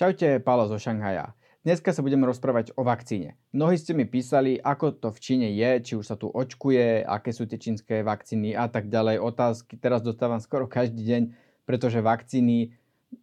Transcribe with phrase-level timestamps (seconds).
[0.00, 1.36] Čaute, Pálo zo Šanghaja.
[1.60, 3.36] Dneska sa budeme rozprávať o vakcíne.
[3.52, 7.36] Mnohí ste mi písali, ako to v Číne je, či už sa tu očkuje, aké
[7.36, 9.20] sú tie čínske vakcíny a tak ďalej.
[9.20, 11.22] Otázky teraz dostávam skoro každý deň,
[11.68, 12.72] pretože vakcíny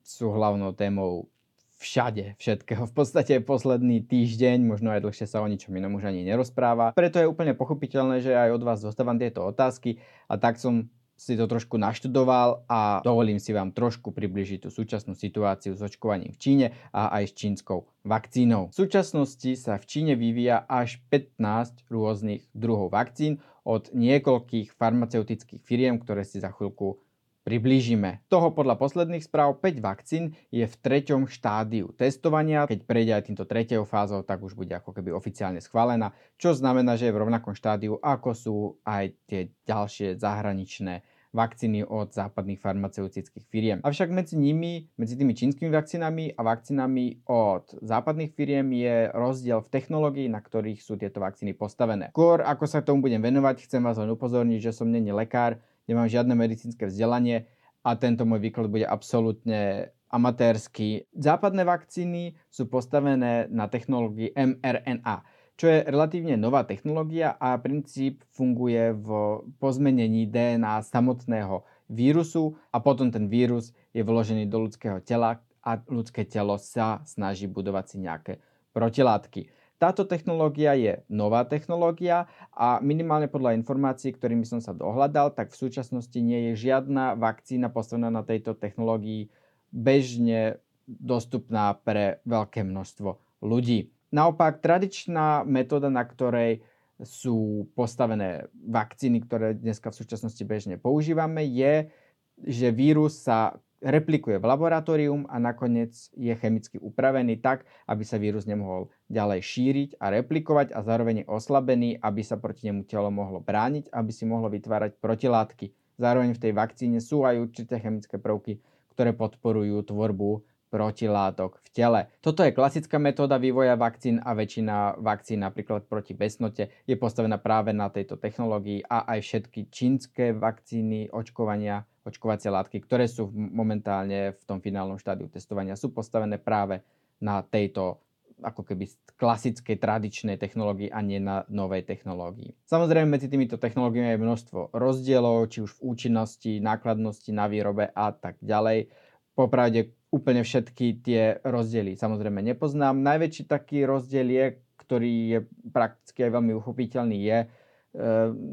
[0.05, 1.33] sú hlavnou témou
[1.81, 2.86] všade, všetkého.
[2.86, 6.94] V podstate posledný týždeň, možno aj dlhšie sa o ničom inom už ani nerozpráva.
[6.94, 9.98] Preto je úplne pochopiteľné, že aj od vás dostávam tieto otázky
[10.30, 15.17] a tak som si to trošku naštudoval a dovolím si vám trošku približiť tú súčasnú
[15.17, 18.70] situáciu s očkovaním v Číne a aj s čínskou vakcínou.
[18.70, 25.99] V súčasnosti sa v Číne vyvíja až 15 rôznych druhov vakcín od niekoľkých farmaceutických firiem,
[25.99, 27.02] ktoré si za chvíľku
[27.47, 28.27] priblížime.
[28.27, 32.67] Toho podľa posledných správ 5 vakcín je v treťom štádiu testovania.
[32.67, 36.99] Keď prejde aj týmto tretiou fázou, tak už bude ako keby oficiálne schválená, čo znamená,
[36.99, 43.45] že je v rovnakom štádiu, ako sú aj tie ďalšie zahraničné vakcíny od západných farmaceutických
[43.48, 43.77] firiem.
[43.84, 49.71] Avšak medzi nimi, medzi tými čínskymi vakcínami a vakcínami od západných firiem je rozdiel v
[49.71, 52.11] technológii, na ktorých sú tieto vakcíny postavené.
[52.11, 56.12] Skôr ako sa tomu budem venovať, chcem vás len upozorniť, že som není lekár, nemám
[56.12, 57.48] žiadne medicínske vzdelanie
[57.82, 61.07] a tento môj výklad bude absolútne amatérsky.
[61.16, 65.24] Západné vakcíny sú postavené na technológii mRNA,
[65.57, 73.09] čo je relatívne nová technológia a princíp funguje v pozmenení DNA samotného vírusu a potom
[73.09, 78.34] ten vírus je vložený do ľudského tela a ľudské telo sa snaží budovať si nejaké
[78.72, 79.50] protilátky.
[79.78, 85.61] Táto technológia je nová technológia a minimálne podľa informácií, ktorými som sa dohľadal, tak v
[85.69, 89.29] súčasnosti nie je žiadna vakcína postavená na tejto technológii
[89.69, 90.57] bežne
[90.89, 93.94] dostupná pre veľké množstvo ľudí.
[94.09, 96.66] Naopak, tradičná metóda, na ktorej
[96.97, 101.94] sú postavené vakcíny, ktoré dneska v súčasnosti bežne používame, je,
[102.41, 108.50] že vírus sa replikuje v laboratórium a nakoniec je chemicky upravený tak, aby sa vírus
[108.50, 113.38] nemohol ďalej šíriť a replikovať a zároveň je oslabený, aby sa proti nemu telo mohlo
[113.38, 115.73] brániť, aby si mohlo vytvárať protilátky.
[115.97, 118.61] Zároveň v tej vakcíne sú aj určité chemické prvky,
[118.93, 122.01] ktoré podporujú tvorbu protilátok v tele.
[122.19, 127.71] Toto je klasická metóda vývoja vakcín a väčšina vakcín napríklad proti besnote je postavená práve
[127.71, 134.44] na tejto technológii a aj všetky čínske vakcíny očkovania očkovacie látky, ktoré sú momentálne v
[134.47, 136.79] tom finálnom štádiu testovania, sú postavené práve
[137.19, 138.00] na tejto
[138.38, 138.85] ako keby
[139.18, 142.53] klasickej tradičnej technológii a nie na novej technológii.
[142.69, 148.13] Samozrejme medzi týmito technológiami je množstvo rozdielov, či už v účinnosti, nákladnosti na výrobe a
[148.13, 148.94] tak ďalej.
[149.34, 153.01] Popravde úplne všetky tie rozdiely samozrejme nepoznám.
[153.01, 154.46] Najväčší taký rozdiel je,
[154.85, 155.40] ktorý je
[155.73, 157.47] prakticky aj veľmi uchopiteľný, je e,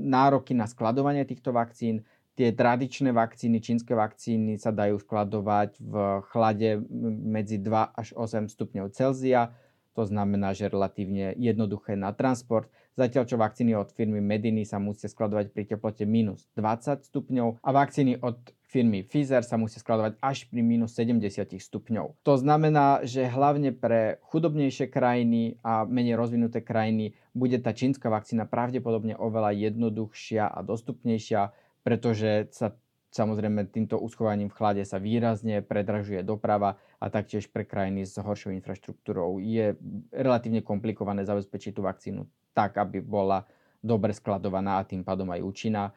[0.03, 2.03] nároky na skladovanie týchto vakcín,
[2.35, 5.95] Tie tradičné vakcíny, čínske vakcíny sa dajú skladovať v
[6.35, 6.83] chlade
[7.23, 9.55] medzi 2 až 8 stupňov Celzia.
[9.95, 12.67] To znamená, že relatívne jednoduché na transport.
[12.99, 17.71] Zatiaľ, čo vakcíny od firmy Mediny sa musia skladovať pri teplote minus 20 stupňov a
[17.71, 22.19] vakcíny od firmy Pfizer sa musia skladovať až pri minus 70 stupňov.
[22.27, 28.51] To znamená, že hlavne pre chudobnejšie krajiny a menej rozvinuté krajiny bude tá čínska vakcína
[28.51, 32.73] pravdepodobne oveľa jednoduchšia a dostupnejšia pretože sa
[33.15, 38.51] samozrejme týmto uschovaním v chlade sa výrazne predražuje doprava a taktiež pre krajiny s horšou
[38.59, 39.79] infraštruktúrou je
[40.11, 43.47] relatívne komplikované zabezpečiť tú vakcínu tak, aby bola
[43.79, 45.95] dobre skladovaná a tým pádom aj účinná.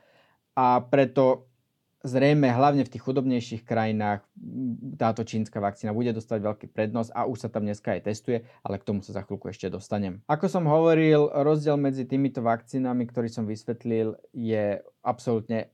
[0.53, 1.49] A preto
[2.05, 4.21] zrejme hlavne v tých chudobnejších krajinách
[5.01, 8.77] táto čínska vakcína bude dostať veľký prednosť a už sa tam dneska aj testuje, ale
[8.77, 10.21] k tomu sa za chvíľku ešte dostanem.
[10.29, 15.73] Ako som hovoril, rozdiel medzi týmito vakcínami, ktorý som vysvetlil, je absolútne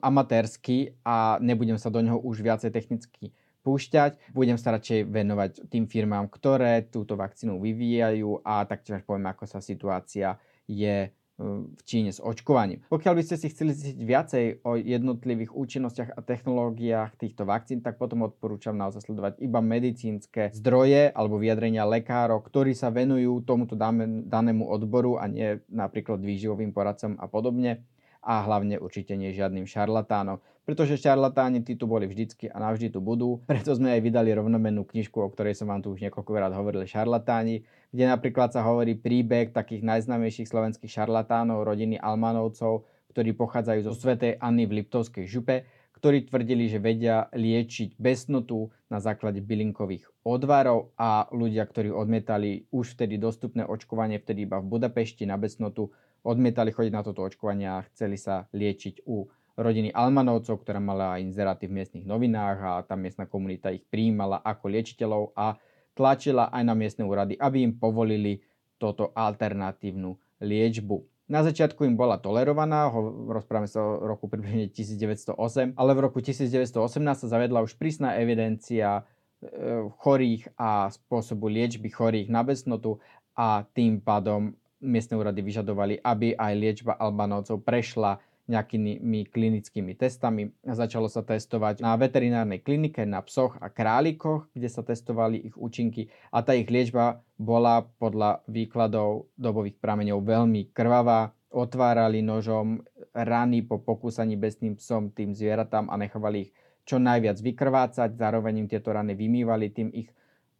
[0.00, 4.36] amatérsky a nebudem sa do neho už viacej technicky púšťať.
[4.36, 9.64] Budem sa radšej venovať tým firmám, ktoré túto vakcínu vyvíjajú a taktiež poviem, ako sa
[9.64, 10.36] situácia
[10.68, 11.10] je e,
[11.48, 12.84] v Číne s očkovaním.
[12.92, 17.96] Pokiaľ by ste si chceli zistiť viacej o jednotlivých účinnostiach a technológiách týchto vakcín, tak
[17.96, 24.68] potom odporúčam naozaj sledovať iba medicínske zdroje alebo vyjadrenia lekárov, ktorí sa venujú tomuto danému
[24.68, 27.80] odboru a nie napríklad výživovým poradcom a podobne
[28.24, 33.04] a hlavne určite nie žiadnym šarlatánom, pretože šarlatáni tí tu boli vždycky a navždy tu
[33.04, 33.44] budú.
[33.44, 37.68] Preto sme aj vydali rovnomennú knižku, o ktorej som vám tu už niekoľkokrát hovoril, šarlatáni,
[37.92, 44.40] kde napríklad sa hovorí príbeh takých najznámejších slovenských šarlatánov rodiny Almanovcov, ktorí pochádzajú zo svätej
[44.40, 45.68] Anny v Liptovskej župe,
[46.04, 52.92] ktorí tvrdili, že vedia liečiť besnotu na základe bylinkových odvarov a ľudia, ktorí odmietali už
[52.92, 57.84] vtedy dostupné očkovanie, vtedy iba v Budapešti na besnotu, odmietali chodiť na toto očkovanie a
[57.92, 63.28] chceli sa liečiť u rodiny Almanovcov, ktorá mala inzeráty v miestnych novinách a tá miestna
[63.30, 65.54] komunita ich prijímala ako liečiteľov a
[65.94, 68.42] tlačila aj na miestne úrady, aby im povolili
[68.82, 70.96] toto alternatívnu liečbu.
[71.24, 76.20] Na začiatku im bola tolerovaná, ho, rozprávame sa o roku približne 1908, ale v roku
[76.20, 83.00] 1918 sa zavedla už prísna evidencia e, chorých a spôsobu liečby chorých na besnotu
[83.32, 84.52] a tým pádom
[84.84, 89.00] miestne úrady vyžadovali, aby aj liečba Albanovcov prešla nejakými
[89.32, 90.52] klinickými testami.
[90.60, 96.12] Začalo sa testovať na veterinárnej klinike, na psoch a králikoch, kde sa testovali ich účinky
[96.28, 101.32] a tá ich liečba bola podľa výkladov dobových prameňov veľmi krvavá.
[101.54, 102.84] Otvárali nožom
[103.14, 106.52] rany po pokúsaní besným psom tým zvieratám a nechávali ich
[106.84, 110.12] čo najviac vykrvácať, zároveň im tieto rany vymývali tým ich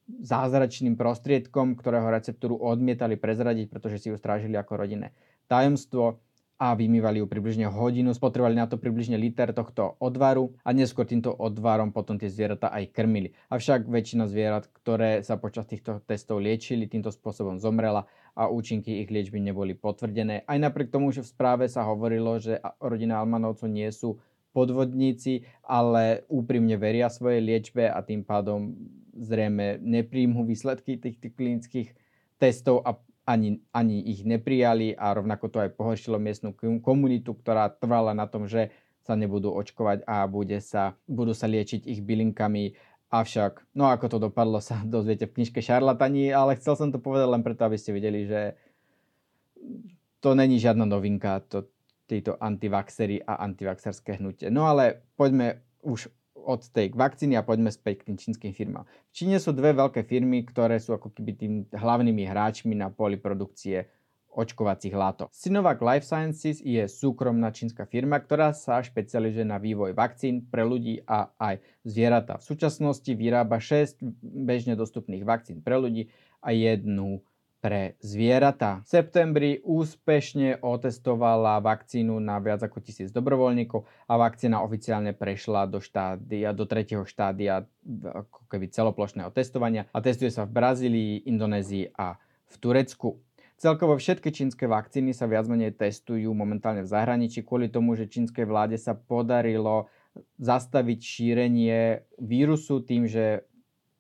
[0.09, 5.17] zázračným prostriedkom, ktorého receptúru odmietali prezradiť, pretože si ju strážili ako rodinné
[5.49, 6.21] tajomstvo
[6.55, 11.35] a vymývali ju približne hodinu, spotrebovali na to približne liter tohto odvaru a neskôr týmto
[11.35, 13.35] odvarom potom tie zvieratá aj krmili.
[13.51, 18.07] Avšak väčšina zvierat, ktoré sa počas týchto testov liečili, týmto spôsobom zomrela
[18.39, 20.47] a účinky ich liečby neboli potvrdené.
[20.47, 24.23] Aj napriek tomu, že v správe sa hovorilo, že rodina Almanovcov nie sú
[24.55, 28.79] podvodníci, ale úprimne veria svojej liečbe a tým pádom
[29.15, 31.89] zrejme nepríjmu výsledky tých, tých klinických
[32.39, 36.53] testov a ani, ani ich neprijali a rovnako to aj pohoršilo miestnu
[36.85, 38.69] komunitu, ktorá trvala na tom, že
[39.05, 42.77] sa nebudú očkovať a bude sa, budú sa liečiť ich bylinkami.
[43.15, 47.29] Avšak, no ako to dopadlo, sa dozviete v knižke Šarlatani, ale chcel som to povedať
[47.29, 48.57] len preto, aby ste videli, že
[50.21, 51.69] to není žiadna novinka, to,
[52.05, 54.53] títo antivaxery a antivaxerské hnutie.
[54.53, 56.09] No ale poďme už
[56.45, 58.85] od tej vakcíny a poďme späť k tým čínskym firmám.
[58.85, 63.17] V Číne sú dve veľké firmy, ktoré sú ako keby tým hlavnými hráčmi na poli
[63.17, 63.89] produkcie
[64.35, 65.31] očkovacích látok.
[65.31, 71.07] Sinovac Life Sciences je súkromná čínska firma, ktorá sa špecializuje na vývoj vakcín pre ľudí
[71.07, 72.43] a aj zvieratá.
[72.43, 76.11] V súčasnosti vyrába 6 bežne dostupných vakcín pre ľudí
[76.43, 77.23] a jednu
[77.65, 78.85] pre zvieratá.
[78.85, 85.81] V septembri úspešne otestovala vakcínu na viac ako tisíc dobrovoľníkov a vakcína oficiálne prešla do,
[85.81, 87.65] štádia, do tretieho štádia
[88.05, 92.21] ako keby celoplošného testovania a testuje sa v Brazílii, Indonézii a
[92.53, 93.17] v Turecku.
[93.57, 98.45] Celkovo všetky čínske vakcíny sa viac menej testujú momentálne v zahraničí kvôli tomu, že čínskej
[98.45, 99.89] vláde sa podarilo
[100.37, 103.49] zastaviť šírenie vírusu tým, že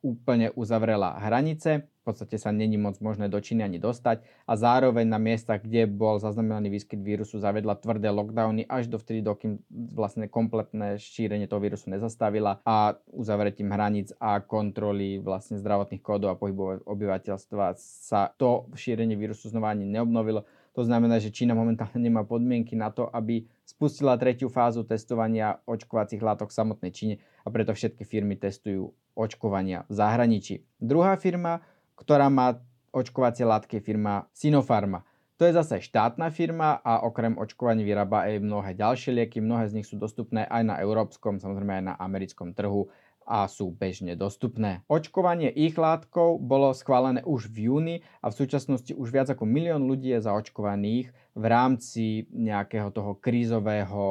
[0.05, 5.09] úplne uzavrela hranice v podstate sa není moc možné do Číny ani dostať a zároveň
[5.09, 10.29] na miestach, kde bol zaznamenaný výskyt vírusu, zavedla tvrdé lockdowny až do vtedy, dokým vlastne
[10.29, 16.85] kompletné šírenie toho vírusu nezastavila a uzavretím hraníc a kontroly vlastne zdravotných kódov a pohybov
[16.85, 20.45] obyvateľstva sa to šírenie vírusu znova ani neobnovilo.
[20.75, 26.19] To znamená, že Čína momentálne nemá podmienky na to, aby spustila tretiu fázu testovania očkovacích
[26.19, 27.15] látok v samotnej Číne
[27.47, 30.67] a preto všetky firmy testujú očkovania v zahraničí.
[30.83, 31.63] Druhá firma,
[31.95, 32.59] ktorá má
[32.91, 35.07] očkovacie látky firma Sinopharma.
[35.39, 39.43] To je zase štátna firma a okrem očkovania vyrába aj mnohé ďalšie lieky.
[39.43, 42.87] Mnohé z nich sú dostupné aj na európskom, samozrejme aj na americkom trhu
[43.25, 44.85] a sú bežne dostupné.
[44.89, 49.89] Očkovanie ich látkov bolo schválené už v júni a v súčasnosti už viac ako milión
[49.89, 54.05] ľudí je zaočkovaných v rámci nejakého toho krízového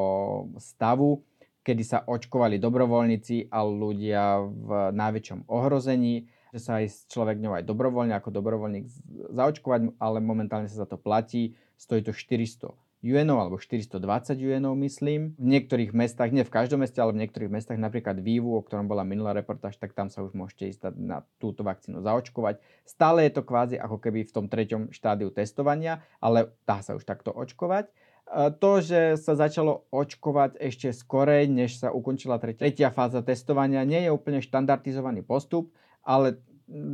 [0.59, 1.23] stavu,
[1.63, 7.65] kedy sa očkovali dobrovoľníci a ľudia v najväčšom ohrození že sa aj človek ňou aj
[7.65, 8.85] dobrovoľne ako dobrovoľník
[9.33, 11.57] zaočkovať, ale momentálne sa za to platí.
[11.81, 12.69] Stojí to 400
[13.03, 13.99] UNO alebo 420
[14.39, 15.35] UNO myslím.
[15.35, 18.87] V niektorých mestách, nie v každom meste, ale v niektorých mestách, napríklad Vývu, o ktorom
[18.87, 22.63] bola minulá reportáž, tak tam sa už môžete ísť na túto vakcínu zaočkovať.
[22.87, 27.03] Stále je to kvázi ako keby v tom treťom štádiu testovania, ale dá sa už
[27.03, 27.91] takto očkovať.
[28.33, 34.15] To, že sa začalo očkovať ešte skorej, než sa ukončila tretia fáza testovania, nie je
[34.15, 36.37] úplne štandardizovaný postup ale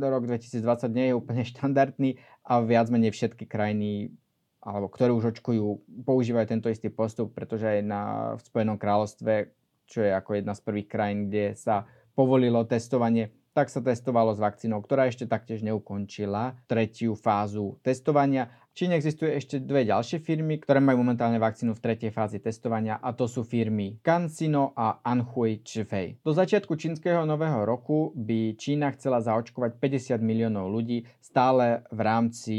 [0.00, 2.10] rok 2020 nie je úplne štandardný
[2.46, 4.14] a viac menej všetky krajiny
[4.60, 5.64] alebo ktoré už očkujú,
[6.04, 8.02] používajú tento istý postup, pretože aj na,
[8.36, 9.32] v Spojenom kráľovstve,
[9.88, 14.38] čo je ako jedna z prvých krajín, kde sa povolilo testovanie, tak sa testovalo s
[14.38, 18.46] vakcínou, ktorá ešte taktiež neukončila tretiu fázu testovania.
[18.70, 23.02] V Číne existuje ešte dve ďalšie firmy, ktoré majú momentálne vakcínu v tretej fázi testovania
[23.02, 26.22] a to sú firmy CanSino a Anhui Chifei.
[26.22, 32.54] Do začiatku čínskeho nového roku by Čína chcela zaočkovať 50 miliónov ľudí stále v rámci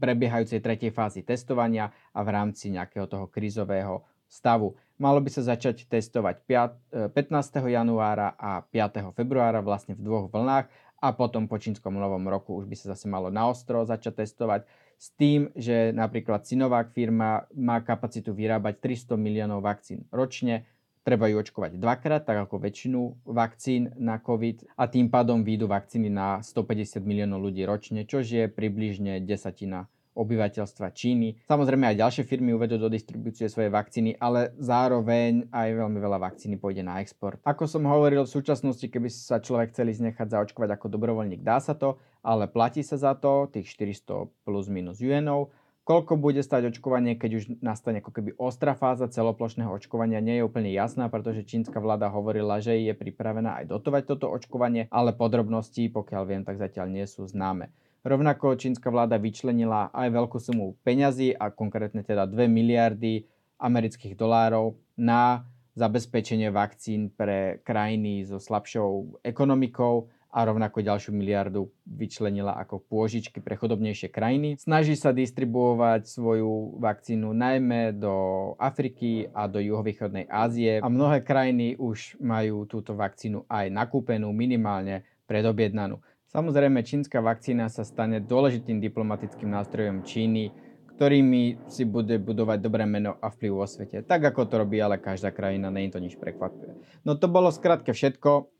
[0.00, 4.76] prebiehajúcej tretej fázy testovania a v rámci nejakého toho krízového stavu.
[5.00, 7.14] Malo by sa začať testovať 15.
[7.14, 9.16] E, januára a 5.
[9.16, 13.06] februára vlastne v dvoch vlnách a potom po čínskom novom roku už by sa zase
[13.06, 14.60] malo na ostro začať testovať
[14.98, 20.66] s tým, že napríklad Sinovac firma má kapacitu vyrábať 300 miliónov vakcín ročne,
[21.08, 26.12] treba ju očkovať dvakrát, tak ako väčšinu vakcín na COVID a tým pádom výjdu vakcíny
[26.12, 29.88] na 150 miliónov ľudí ročne, čo je približne desatina
[30.18, 31.38] obyvateľstva Číny.
[31.46, 36.58] Samozrejme aj ďalšie firmy uvedú do distribúcie svoje vakcíny, ale zároveň aj veľmi veľa vakcíny
[36.58, 37.38] pôjde na export.
[37.46, 41.78] Ako som hovoril, v súčasnosti, keby sa človek chceli znechať zaočkovať ako dobrovoľník, dá sa
[41.78, 45.54] to, ale platí sa za to tých 400 plus minus UNov.
[45.88, 50.44] Koľko bude stať očkovanie, keď už nastane ako keby ostrá fáza celoplošného očkovania, nie je
[50.44, 55.88] úplne jasná, pretože čínska vláda hovorila, že je pripravená aj dotovať toto očkovanie, ale podrobnosti,
[55.88, 57.72] pokiaľ viem, tak zatiaľ nie sú známe.
[58.04, 63.24] Rovnako čínska vláda vyčlenila aj veľkú sumu peňazí, a konkrétne teda 2 miliardy
[63.56, 72.52] amerických dolárov na zabezpečenie vakcín pre krajiny so slabšou ekonomikou a rovnako ďalšiu miliardu vyčlenila
[72.60, 74.60] ako pôžičky pre chodobnejšie krajiny.
[74.60, 78.12] Snaží sa distribuovať svoju vakcínu najmä do
[78.60, 85.08] Afriky a do juhovýchodnej Ázie a mnohé krajiny už majú túto vakcínu aj nakúpenú minimálne
[85.24, 86.04] predobjednanú.
[86.28, 90.52] Samozrejme, čínska vakcína sa stane dôležitým diplomatickým nástrojom Číny,
[90.92, 94.04] ktorými si bude budovať dobré meno a vplyv vo svete.
[94.04, 96.76] Tak ako to robí ale každá krajina, nie to nič prekvapivé.
[97.06, 98.50] No to bolo skrátke všetko.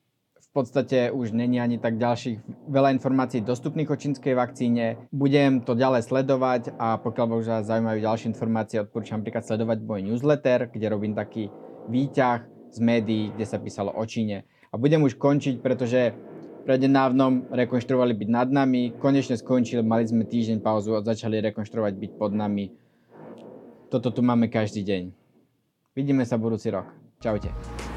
[0.49, 2.41] V podstate už není ani tak ďalších
[2.73, 4.97] veľa informácií dostupných o čínskej vakcíne.
[5.13, 10.73] Budem to ďalej sledovať a pokiaľ vás zaujímajú ďalšie informácie, odporúčam napríklad sledovať môj newsletter,
[10.73, 11.53] kde robím taký
[11.93, 14.49] výťah z médií, kde sa písalo o Číne.
[14.73, 16.17] A budem už končiť, pretože
[16.69, 22.11] prednedávnom rekonštruovali byť nad nami, konečne skončil, mali sme týždeň pauzu a začali rekonštruovať byť
[22.21, 22.73] pod nami.
[23.89, 25.03] Toto tu máme každý deň.
[25.97, 26.93] Vidíme sa budúci rok.
[27.25, 27.88] Čaute.